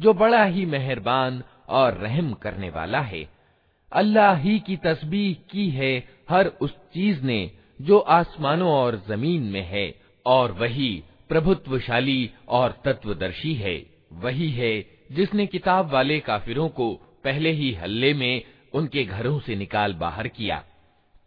[0.00, 3.28] जो बड़ा ही मेहरबान और रहम करने वाला है।
[3.92, 7.50] अल्लाह ही की तस्बीह की है हर उस चीज़ ने
[7.82, 9.94] जो आसमानों और ज़मीन में है,
[10.26, 17.72] और वही प्रभुत्वशाली और तत्वदर्शी है। वही है जिसने किताब वाले काफिरों को पहले ही
[17.72, 18.42] हल्ले में
[18.74, 20.64] उनके घरों से निकाल बाहर किया।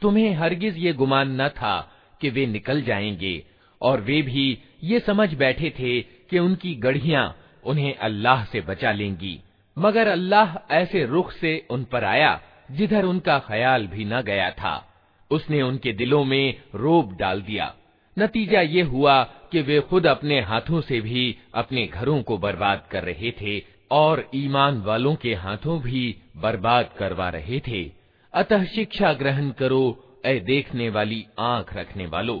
[0.00, 3.46] तुम्हें हरगिज ये गुमान न था कि वे निकल जाएँगे,
[3.82, 7.36] और वे भी ये समझ बैठे थे कि उनकी गढ़ियाँ
[7.66, 9.40] उन्हें अल्लाह से बचा लेंगी।
[9.78, 14.94] मगर अल्लाह ऐसे रुख से उन पर आया, जिधर उनका ख्याल भी न गया था।
[15.30, 17.74] उसने उनके दिलों में रोब डाल दिया।
[18.18, 23.04] नतीजा ये हुआ कि वे खुद अपने हाथों से भी अपने घरों को बर्बाद कर
[23.04, 27.92] रहे थे, और ईमान वालों के हाथों भी बर्बाद करवा रहे थे।
[28.34, 32.40] अतः शिक्षा ग्रहण करो ए देखने वाली आँख रखने वालों।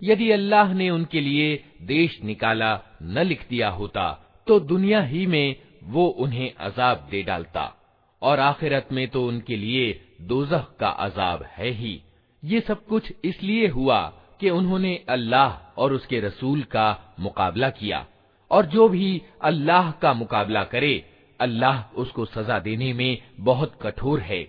[0.00, 1.48] यदि अल्लाह ने उनके लिए
[1.88, 2.70] देश निकाला
[3.02, 4.04] न लिख दिया होता
[4.46, 5.56] तो दुनिया ही में
[5.94, 7.64] वो उन्हें अजाब दे डालता
[8.22, 9.84] और आखिरत में तो उनके लिए
[10.25, 12.01] दोजख का अजाब है ही।
[12.43, 14.01] ये सब कुछ इसलिए हुआ
[14.39, 18.05] कि उन्होंने अल्लाह और उसके रसूल का मुकाबला किया।
[18.51, 21.05] और जो भी अल्लाह का मुकाबला करे,
[21.39, 24.43] अल्लाह उसको सजा देने में बहुत कठोर है।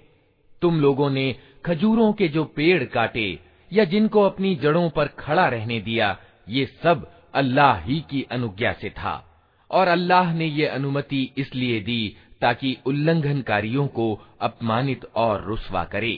[0.63, 1.35] तुम लोगों ने
[1.67, 3.39] खजूरों के जो पेड़ काटे
[3.73, 6.17] या जिनको अपनी जड़ों पर खड़ा रहने दिया,
[6.49, 9.23] ये सब अल्लाह ही की अनुज्ञा से था।
[9.71, 14.08] और अल्लाह ने ये अनुमति इसलिए दी ताकि उल्लंघनकारियों को
[14.42, 16.18] अपमानित और रुसवा करे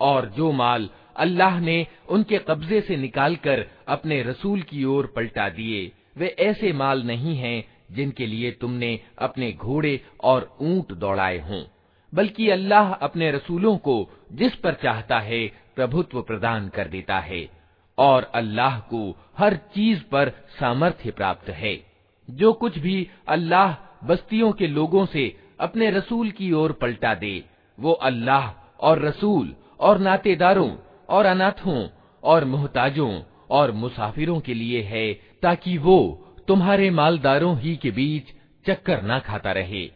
[0.00, 5.92] और जो माल अल्लाह ने उनके कब्जे से निकालकर अपने रसूल की ओर पलटा दिए
[6.18, 11.64] वे ऐसे माल नहीं हैं जिनके लिए तुमने अपने घोड़े और ऊंट दौड़ाए हों
[12.13, 13.95] बल्कि अल्लाह अपने रसूलों को
[14.31, 17.47] जिस पर चाहता है प्रभुत्व प्रदान कर देता है,
[17.97, 20.29] और अल्लाह को हर चीज़ पर
[20.59, 21.75] सामर्थ्य प्राप्त है।
[22.29, 25.25] जो कुछ भी अल्लाह बस्तियों के लोगों से
[25.59, 27.43] अपने रसूल की ओर पलटा दे,
[27.77, 28.49] वो अल्लाह
[28.79, 30.71] और रसूल और नातेदारों
[31.09, 31.87] और अनाथों
[32.23, 33.11] और मोहताजों
[33.49, 35.97] और मुसाफिरों के लिए है, ताकि वो
[36.47, 38.33] तुम्हारे मालदारों ही के बीच
[38.65, 39.89] चक्कर ना खाता रहे।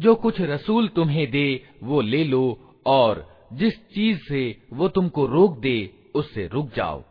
[0.00, 5.58] जो कुछ रसूल तुम्हें दे, वो ले लो, और जिस चीज़ से वो तुमको रोक
[5.58, 7.04] दे, उससे रुक जाओ।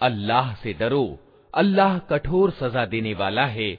[0.00, 1.18] अल्लाह से डरो।
[1.54, 3.78] अल्लाह कठोर सजा देने वाला है।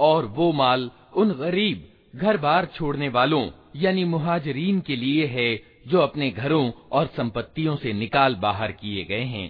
[0.00, 1.78] और वो माल उन गरीब
[2.16, 3.44] घर बार छोड़ने वालों
[3.76, 5.48] यानी मुहाजरीन के लिए है
[5.88, 9.48] जो अपने घरों और संपत्तियों से निकाल बाहर किए गए हैं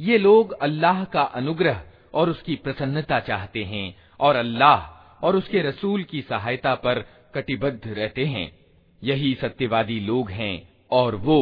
[0.00, 1.80] ये लोग अल्लाह का अनुग्रह
[2.14, 4.78] और उसकी प्रसन्नता चाहते हैं और अल्लाह
[5.23, 6.99] और उसके रसूल की सहायता पर
[7.35, 8.49] कटिबद्ध रहते हैं।
[9.01, 11.39] यही सत्यवादी लोग हैं और वो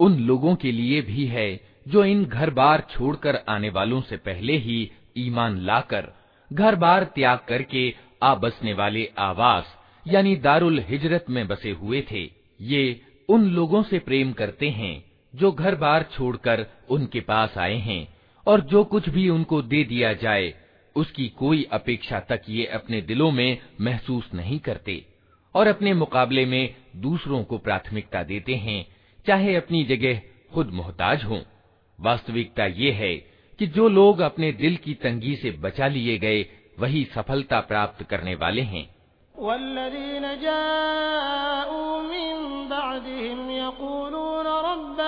[0.00, 1.50] उन लोगों के लिए भी है
[1.88, 6.08] जो इन घर बार छोड़कर आने वालों से पहले ही ईमान लाकर
[6.50, 7.92] घर बार त्याग करके
[8.22, 9.64] आ बसने वाले आवास,
[10.06, 12.22] यानी दारुल हिजरत में बसे हुए थे।
[12.60, 14.94] ये उन लोगों से प्रेम करते हैं
[15.34, 18.06] जो घर बार छोड़कर उनके पास आए हैं
[18.46, 20.52] और जो कुछ भी उनको दे दिया जाए
[20.96, 25.06] उसकी कोई अपेक्षा तक ये अपने दिलों में महसूस नहीं करते
[25.54, 28.96] और अपने मुकाबले में दूसरों को प्राथमिकता देते हैं,
[29.26, 30.20] चाहे अपनी जगह
[30.54, 31.40] खुद मोहताज हों।
[32.00, 33.16] वास्तविकता ये है
[33.58, 36.46] कि जो लोग अपने दिल की तंगी से बचा लिए गए,
[36.78, 38.94] वही सफलता प्राप्त करने वाले हैं।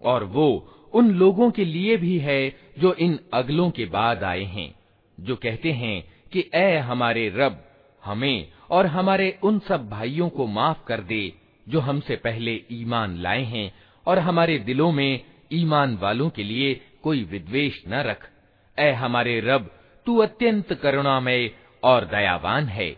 [0.00, 0.48] और वो
[0.94, 2.40] उन लोगों के लिए भी है
[2.78, 4.74] जो इन अगलों के बाद आए हैं
[5.18, 5.96] जो कहते हैं
[6.32, 7.56] कि ए हमारे रब
[8.02, 11.22] हमें और हमारे उन सब भाइयों को माफ कर दे
[11.67, 13.71] जो हमसे पहले ईमान लाए हैं
[14.05, 15.19] और हमारे दिलों में
[15.53, 16.73] ईमान वालों के लिए
[17.03, 18.29] कोई विद्वेष न रख।
[18.77, 19.69] ए हमारे रब,
[20.07, 21.49] तू अत्यंत करुणामय
[21.83, 22.89] और दयावान है।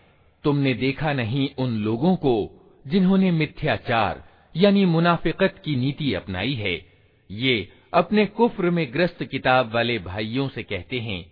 [0.44, 2.36] तुमने देखा नहीं उन लोगों को
[2.88, 4.24] जिन्होंने मिथ्याचार
[4.56, 6.75] यानी मुनाफिकत की नीति अपनाई है।
[7.29, 11.25] ये अपने कुफ्र में ग्रस्त किताब वाले भाइयों से कहते हैं,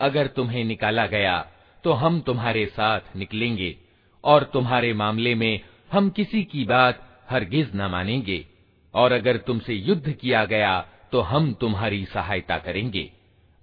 [0.00, 1.38] अगर तुम्हें निकाला गया
[1.84, 3.76] तो हम तुम्हारे साथ निकलेंगे
[4.24, 5.60] और तुम्हारे मामले में
[5.92, 8.46] हम किसी की बात हरगिज न मानेंगे,
[8.94, 13.12] और अगर तुमसे युद्ध किया गया तो हम तुम्हारी सहायता करेंगे।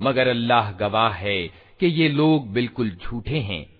[0.01, 3.75] मगर अल्लाह गवाह है कि ये लोग बिल्कुल झूठे हैं।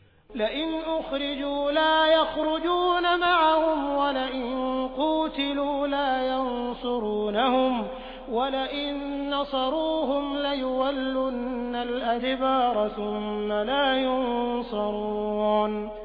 [8.30, 16.05] वलइन नसरूहुम लयुवल्लुन्न अल-अदबार सुम्मा ला युनसरून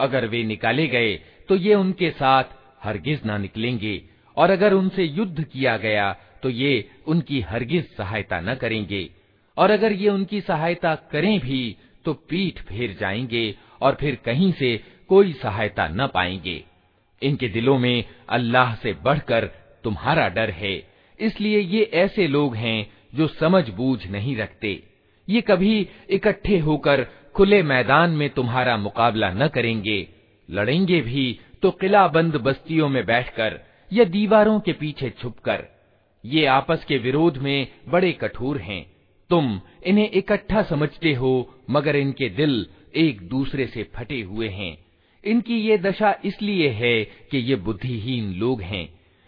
[0.00, 1.14] अगर वे निकाले गए
[1.48, 2.44] तो ये उनके साथ
[2.84, 4.00] हरगिज ना निकलेंगे
[4.36, 6.72] और अगर उनसे युद्ध किया गया तो ये
[7.08, 9.08] उनकी हरगिज सहायता न करेंगे
[9.56, 11.60] और अगर ये उनकी सहायता करें भी
[12.04, 13.44] तो पीठ फेर जाएंगे
[13.82, 14.76] और फिर कहीं से
[15.08, 16.62] कोई सहायता न पाएंगे
[17.22, 19.50] इनके दिलों में अल्लाह से बढ़कर
[19.83, 24.83] तुम्हारा डर है। इसलिए ये ऐसे लोग हैं जो समझ बूझ नहीं रखते।
[25.29, 30.07] ये कभी इकट्ठे होकर खुले मैदान में तुम्हारा मुकाबला न करेंगे।
[30.49, 33.59] लड़ेंगे भी तो किला बंद बस्तियों में बैठकर
[33.93, 35.65] या दीवारों के पीछे छुपकर।
[36.25, 38.91] ये आपस के विरोध में बड़े कठोर हैं।
[39.29, 44.77] तुम इन्हें इकट्ठा समझते हो, मगर इनके दिल एक दूसरे से फटे हुए हैं।
[45.25, 48.98] इनकी ये दशा इसलिए है कि ये बुद्धिहीन लोग हैं।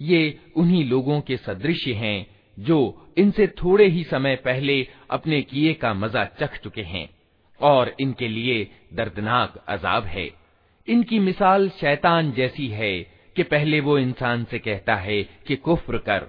[0.00, 0.22] ये
[0.56, 2.26] उन्हीं लोगों के सदृश हैं
[2.58, 2.78] जो
[3.18, 4.76] इनसे थोड़े ही समय पहले
[5.10, 7.08] अपने किए का मजा चख चुके हैं
[7.60, 10.28] और इनके लिए दर्दनाक अजाब है
[10.88, 12.94] इनकी मिसाल शैतान जैसी है
[13.36, 16.26] कि पहले वो इंसान से कहता है कि कुफ्र कर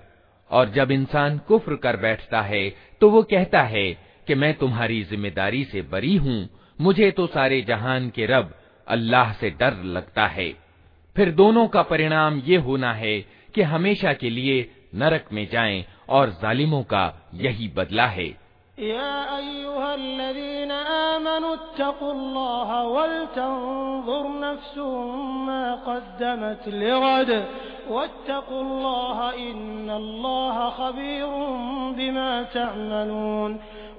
[0.50, 2.69] और जब इंसान कुफ्र कर बैठता है
[3.00, 3.87] तो वो कहता है
[4.26, 6.49] कि मैं तुम्हारी ज़िम्मेदारी से बरी हूँ,
[6.80, 8.54] मुझे तो सारे जहान के रब
[8.87, 10.50] अल्लाह से डर लगता है।
[11.16, 13.19] फिर दोनों का परिणाम ये होना है
[13.54, 17.04] कि हमेशा के लिए नरक में जाएँ और जालिमों का
[17.35, 18.28] यही बदला है।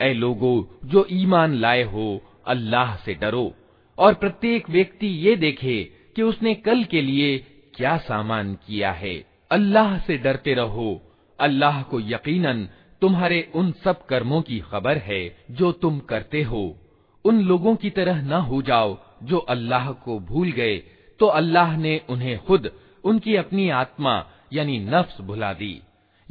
[0.00, 0.54] ऐ लोगो
[0.84, 2.06] जो ईमान लाए हो
[2.46, 3.52] अल्लाह से डरो
[3.98, 5.82] और प्रत्येक व्यक्ति ये देखे
[6.16, 7.38] कि उसने कल के लिए
[7.76, 9.14] क्या सामान किया है
[9.51, 12.69] अल्लाह से डरते रहो। अल्लाह को यकीनन,
[13.01, 16.77] तुम्हारे उन सब कर्मों की खबर है जो तुम करते हो।
[17.25, 20.77] उन लोगों की तरह न हो जाओ जो अल्लाह को भूल गए।
[21.19, 22.71] तो अल्लाह ने उन्हें खुद,
[23.03, 25.81] उनकी अपनी आत्मा, यानी नफ्स भुला दी।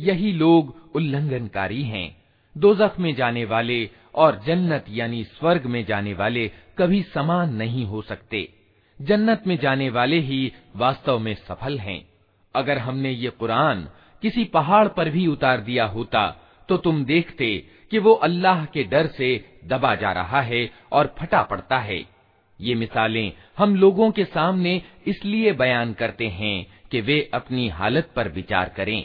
[0.00, 2.16] यही लोग उल्लंघनकारी हैं।
[2.58, 8.02] दोजख में जाने वाले और जन्नत, यानी स्वर्ग में जाने वाले कभी समान नहीं हो
[8.02, 8.48] सकते।
[9.02, 12.17] जन्नत में जाने वाले ही वास्तव में सफल हैं।
[12.54, 13.88] अगर हमने ये कुरान
[14.22, 16.28] किसी पहाड़ पर भी उतार दिया होता
[16.68, 17.56] तो तुम देखते
[17.90, 19.28] कि वो अल्लाह के डर से
[19.64, 22.04] दबा जा रहा है और फटा पड़ता है।
[22.60, 28.28] ये मिसालें हम लोगों के सामने इसलिए बयान करते हैं कि वे अपनी हालत पर
[28.28, 29.04] विचार करें।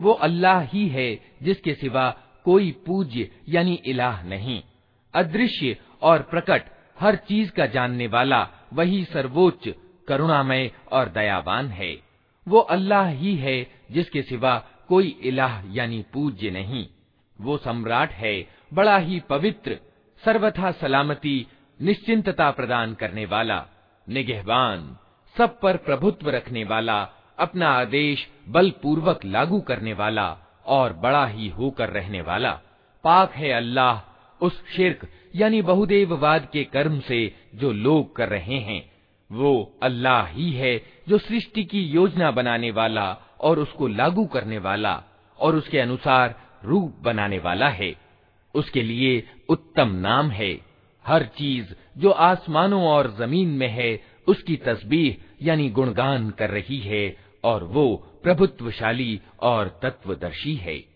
[0.00, 1.08] वो अल्लाह ही है
[1.42, 2.10] जिसके सिवा
[2.44, 4.60] कोई पूज्य यानी इलाह नहीं
[5.14, 6.62] अदृश्य और प्रकट
[7.00, 8.40] हर चीज का जानने वाला
[8.74, 9.68] वही सर्वोच्च
[10.08, 11.92] करुणामय और दयावान है
[12.46, 13.56] वो अल्लाह ही है
[13.92, 14.54] जिसके सिवा
[14.88, 16.86] कोई इलाह यानी पूज्य नहीं
[17.38, 18.34] वो सम्राट है
[18.73, 19.79] बड़ा ही पवित्र,
[20.25, 21.47] सर्वथा सलामती,
[21.81, 23.65] निश्चिंतता प्रदान करने वाला,
[24.09, 24.97] निगहबान,
[25.37, 31.89] सब पर प्रभुत्व रखने वाला, अपना आदेश बलपूर्वक लागू करने वाला और बड़ा ही होकर
[31.89, 32.51] रहने वाला।
[33.03, 34.01] पाक है अल्लाह
[34.45, 38.93] उस शिरक, यानी बहुदेववाद के कर्म से जो लोग कर रहे हैं।
[39.31, 45.03] वो अल्लाह ही है जो सृष्टि की योजना बनाने वाला और उसको लागू करने वाला
[45.39, 48.02] और उसके अनुसार रूप बनाने वाला है।
[48.53, 50.61] उसके लिए उत्तम नाम है।
[51.07, 51.65] हर चीज़
[51.97, 57.95] जो आसमानों और ज़मीन में है, उसकी तस्बीह यानी गुणगान कर रही है और वो
[58.23, 60.92] प्रभुत्वशाली और तत्वदर्शी है।